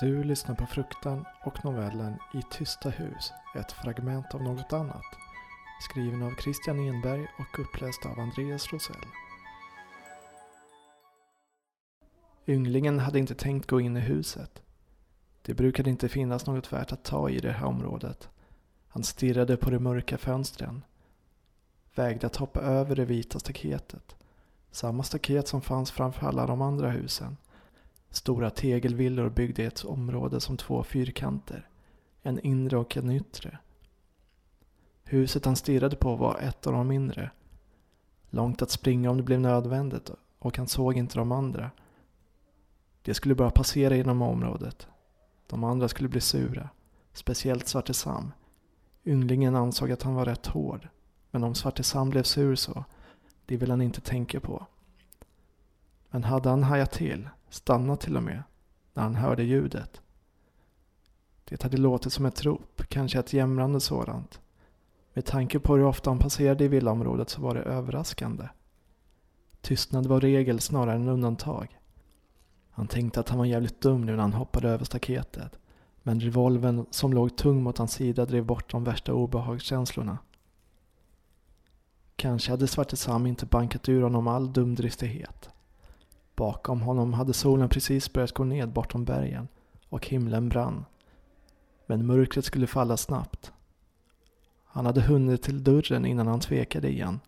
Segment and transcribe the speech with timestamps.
[0.00, 5.04] Du lyssnar på Fruktan och novellen I tysta hus, ett fragment av något annat.
[5.90, 9.06] Skriven av Christian Enberg och uppläst av Andreas Rosell.
[12.46, 14.62] Ynglingen hade inte tänkt gå in i huset.
[15.42, 18.28] Det brukade inte finnas något värt att ta i det här området.
[18.88, 20.82] Han stirrade på de mörka fönstren.
[21.94, 24.16] Vägde att hoppa över det vita staketet.
[24.70, 27.36] Samma staket som fanns framför alla de andra husen.
[28.10, 31.68] Stora tegelvillor byggde i ett område som två fyrkanter.
[32.22, 33.58] En inre och en yttre.
[35.04, 37.30] Huset han stirrade på var ett av de mindre.
[38.30, 41.70] Långt att springa om det blev nödvändigt och han såg inte de andra.
[43.02, 44.88] De skulle bara passera genom området.
[45.46, 46.68] De andra skulle bli sura.
[47.12, 48.32] Speciellt Svarte Sam.
[49.04, 50.88] Ynglingen ansåg att han var rätt hård.
[51.30, 52.84] Men om Svarte Sam blev sur så,
[53.46, 54.66] det vill han inte tänka på.
[56.10, 58.42] Men hade han hajat till, stannat till och med,
[58.94, 60.00] när han hörde ljudet.
[61.44, 64.40] Det hade låtit som ett rop, kanske ett jämrande sådant.
[65.14, 68.48] Med tanke på hur ofta han passerade i villaområdet så var det överraskande.
[69.60, 71.78] Tystnad var regel snarare än undantag.
[72.70, 75.58] Han tänkte att han var jävligt dum nu när han hoppade över staketet.
[76.02, 80.18] Men revolven som låg tung mot hans sida drev bort de värsta obehagskänslorna.
[82.16, 85.50] Kanske hade Svarte Sam inte bankat ur honom all dumdristighet.
[86.36, 89.48] Bakom honom hade solen precis börjat gå ned bortom bergen
[89.88, 90.84] och himlen brann.
[91.86, 93.52] Men mörkret skulle falla snabbt.
[94.64, 97.20] Han hade hunnit till dörren innan han tvekade igen.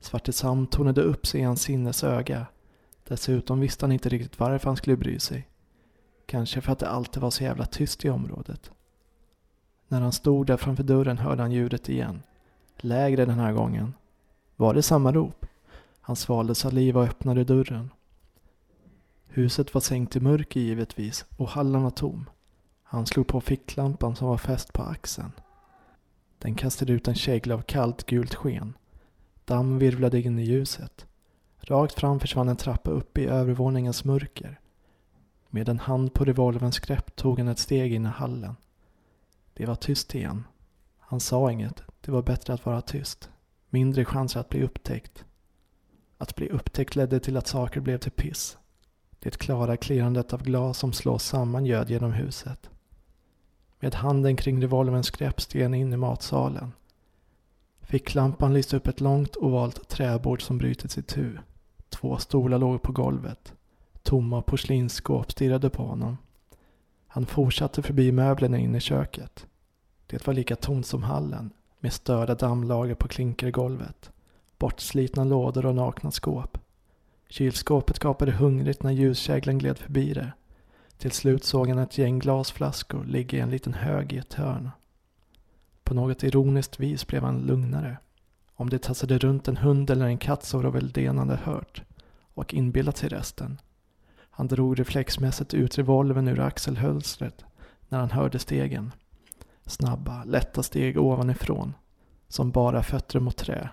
[0.00, 2.46] Svarte Sam upp sig i hans sinnes öga.
[3.08, 5.48] Dessutom visste han inte riktigt varför han skulle bry sig.
[6.26, 8.70] Kanske för att det alltid var så jävla tyst i området.
[9.88, 12.22] När han stod där framför dörren hörde han ljudet igen.
[12.76, 13.94] Lägre den här gången.
[14.56, 15.46] Var det samma rop?
[16.00, 17.90] Han svalde saliv och öppnade dörren.
[19.32, 22.30] Huset var sänkt i mörker givetvis och hallen var tom.
[22.82, 25.32] Han slog på ficklampan som var fäst på axeln.
[26.38, 28.76] Den kastade ut en kägla av kallt gult sken.
[29.44, 31.06] Damm virvlade in i ljuset.
[31.58, 34.60] Rakt fram försvann en trappa upp i övervåningens mörker.
[35.48, 38.56] Med en hand på revolverns grepp tog han ett steg in i hallen.
[39.54, 40.44] Det var tyst igen.
[40.98, 41.82] Han sa inget.
[42.00, 43.30] Det var bättre att vara tyst.
[43.68, 45.24] Mindre chanser att bli upptäckt.
[46.18, 48.56] Att bli upptäckt ledde till att saker blev till piss.
[49.22, 52.70] Det klara klirrandet av glas som slås samman göd genom huset.
[53.80, 56.72] Med handen kring revolverns grepp in i matsalen.
[57.80, 61.14] Ficklampan lyste upp ett långt ovalt träbord som brutits itu.
[61.14, 61.38] tu.
[61.88, 63.54] Två stolar låg på golvet.
[64.02, 66.18] Tomma porslinsskåp stirrade på honom.
[67.06, 69.46] Han fortsatte förbi möblerna in i köket.
[70.06, 71.50] Det var lika tomt som hallen,
[71.80, 74.10] med störda dammlager på klinkergolvet.
[74.58, 76.58] Bortslitna lådor och nakna skåp.
[77.30, 80.32] Kylskåpet gapade hungrigt när ljuskäglan gled förbi det.
[80.98, 84.70] Till slut såg han ett gäng glasflaskor ligga i en liten hög i ett hörn.
[85.84, 87.98] På något ironiskt vis blev han lugnare.
[88.54, 91.36] Om det tassade runt en hund eller en katt så var väl det han hade
[91.36, 91.82] hört.
[92.34, 93.60] Och inbillat sig resten.
[94.30, 97.44] Han drog reflexmässigt ut revolven ur axelhölstret
[97.88, 98.92] när han hörde stegen.
[99.66, 101.74] Snabba, lätta steg ovanifrån.
[102.28, 103.70] Som bara fötter mot trä.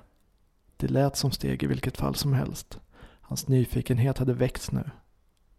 [0.78, 2.80] Det lät som steg i vilket fall som helst.
[3.30, 4.90] Hans nyfikenhet hade väckts nu.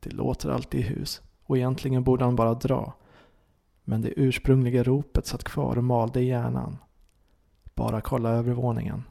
[0.00, 2.94] Det låter alltid i hus och egentligen borde han bara dra.
[3.84, 6.76] Men det ursprungliga ropet satt kvar och malde i hjärnan.
[7.74, 9.04] Bara kolla övervåningen.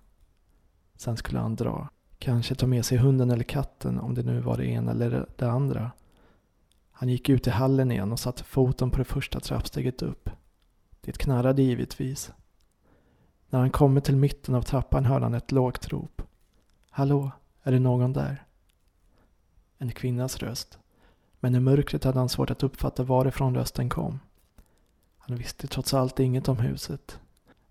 [0.95, 1.89] Sen skulle han dra.
[2.19, 5.51] Kanske ta med sig hunden eller katten om det nu var det ena eller det
[5.51, 5.91] andra.
[6.91, 10.29] Han gick ut i hallen igen och satte foten på det första trappsteget upp.
[11.01, 12.31] Det knarrade givetvis.
[13.49, 16.21] När han kommit till mitten av trappan hörde han ett lågt rop.
[16.89, 17.31] Hallå,
[17.63, 18.46] är det någon där?
[19.77, 20.79] En kvinnas röst.
[21.39, 24.19] Men i mörkret hade han svårt att uppfatta varifrån rösten kom.
[25.17, 27.19] Han visste trots allt inget om huset.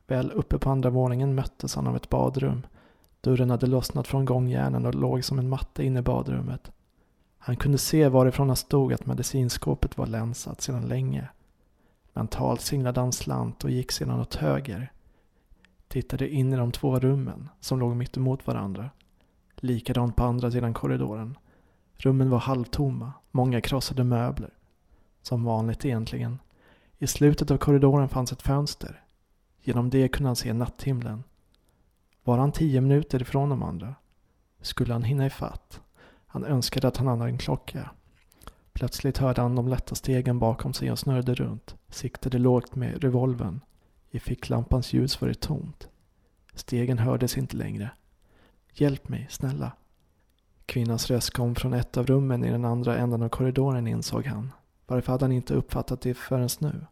[0.07, 2.67] Väl uppe på andra våningen möttes han av ett badrum.
[3.21, 6.71] Dörren hade lossnat från gångjärnen och låg som en matta inne i badrummet.
[7.39, 11.29] Han kunde se varifrån han stod att medicinskåpet var länsat sedan länge.
[12.13, 14.93] Mentalt singlade han slant och gick sedan åt höger.
[15.89, 18.91] Tittade in i de två rummen som låg mitt emot varandra.
[19.57, 21.37] Likadant på andra sidan korridoren.
[21.97, 24.51] Rummen var halvtomma, många krossade möbler.
[25.23, 26.39] Som vanligt egentligen.
[26.99, 29.03] I slutet av korridoren fanns ett fönster.
[29.63, 31.25] Genom det kunde han se natthimlen.
[32.25, 33.95] Var han tio minuter ifrån de andra?
[34.61, 35.81] Skulle han hinna ifatt?
[36.27, 37.91] Han önskade att han hade en klocka.
[38.73, 41.77] Plötsligt hörde han de lätta stegen bakom sig och snurrade runt.
[41.89, 43.61] Siktade lågt med revolven.
[44.11, 45.89] I ficklampans ljus var det tomt.
[46.55, 47.91] Stegen hördes inte längre.
[48.73, 49.73] Hjälp mig, snälla.
[50.67, 54.53] Kvinnans röst kom från ett av rummen i den andra änden av korridoren insåg han.
[54.87, 56.87] Varför hade han inte uppfattat det förrän nu?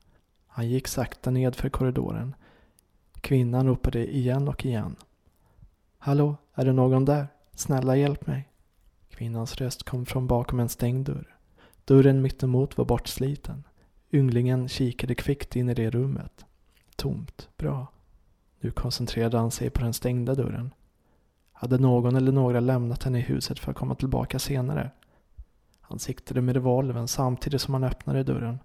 [0.47, 2.35] Han gick sakta ned för korridoren.
[3.21, 4.97] Kvinnan ropade igen och igen.
[5.99, 7.27] Hallå, är det någon där?
[7.55, 8.49] Snälla hjälp mig.
[9.11, 11.37] Kvinnans röst kom från bakom en stängd dörr.
[11.85, 13.65] Dörren mittemot var bortsliten.
[14.13, 16.45] Ynglingen kikade kvickt in i det rummet.
[16.97, 17.49] Tomt.
[17.57, 17.87] Bra.
[18.61, 20.75] Nu koncentrerade han sig på den stängda dörren.
[21.57, 24.91] Hade någon eller några lämnat henne i huset för att komma tillbaka senare?
[25.81, 28.59] Han siktade med revolven samtidigt som han öppnade dörren.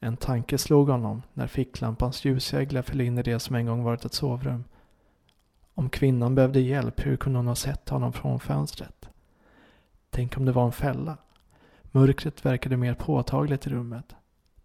[0.00, 4.04] En tanke slog honom när ficklampans ljuskägla föll in i det som en gång varit
[4.04, 4.64] ett sovrum.
[5.74, 9.08] Om kvinnan behövde hjälp, hur kunde hon ha sett honom från fönstret?
[10.10, 11.16] Tänk om det var en fälla?
[11.82, 14.14] Mörkret verkade mer påtagligt i rummet.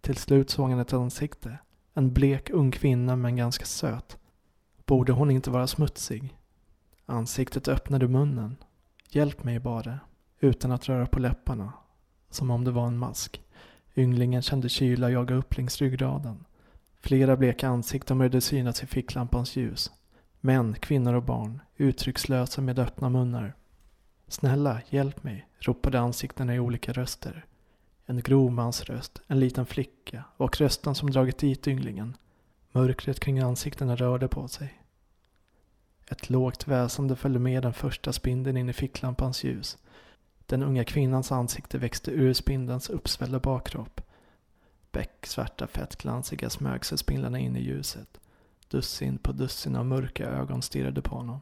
[0.00, 1.58] Till slut såg han ett ansikte.
[1.94, 4.18] En blek ung kvinna men ganska söt.
[4.86, 6.36] Borde hon inte vara smutsig?
[7.06, 8.56] Ansiktet öppnade munnen.
[9.10, 10.00] Hjälp mig bara.
[10.40, 11.72] Utan att röra på läpparna.
[12.30, 13.42] Som om det var en mask.
[13.96, 16.44] Ynglingen kände kyla jaga upp längs ryggraden.
[17.00, 19.90] Flera bleka ansikten började synas i ficklampans ljus.
[20.40, 23.54] Män, kvinnor och barn, uttryckslösa med öppna munnar.
[24.28, 27.44] Snälla, hjälp mig, ropade ansiktena i olika röster.
[28.06, 32.16] En grov mans röst, en liten flicka och rösten som dragit dit ynglingen.
[32.72, 34.83] Mörkret kring ansiktena rörde på sig.
[36.06, 39.78] Ett lågt väsande följde med den första spindeln in i ficklampans ljus.
[40.46, 44.00] Den unga kvinnans ansikte växte ur spindelns uppsvällda bakkropp.
[44.92, 48.20] Becksvarta fettglansiga smög sig spindlarna in i ljuset.
[48.68, 51.40] Dussin på dussin av mörka ögon stirrade på honom.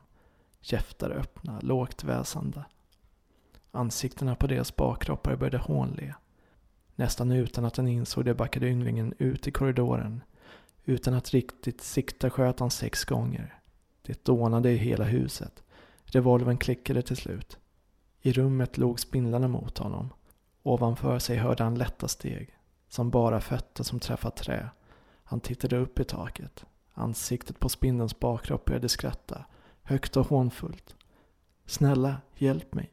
[0.61, 2.65] Käftar öppna, lågt väsande.
[3.71, 6.15] Ansiktena på deras bakkroppar började hånle.
[6.95, 10.23] Nästan utan att den insåg det backade ynglingen ut i korridoren.
[10.85, 13.62] Utan att riktigt sikta sköt han sex gånger.
[14.03, 15.63] Det dånade i hela huset.
[16.05, 17.59] Revolven klickade till slut.
[18.21, 20.13] I rummet låg spindlarna mot honom.
[20.63, 22.57] Ovanför sig hörde han lätta steg.
[22.89, 24.69] Som bara fötter som träffat trä.
[25.25, 26.65] Han tittade upp i taket.
[26.95, 29.45] Ansiktet på spindelns bakkropp började skratta.
[29.83, 30.97] Högt och hånfullt.
[31.67, 32.93] Snälla, hjälp mig.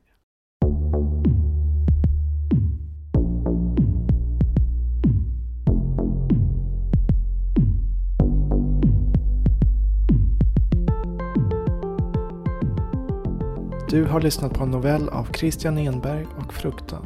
[13.90, 17.06] Du har lyssnat på en novell av Christian Enberg och Fruktan.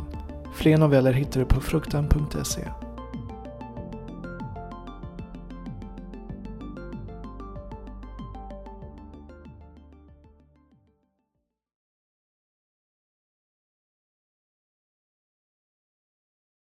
[0.54, 2.62] Fler noveller hittar du på fruktan.se.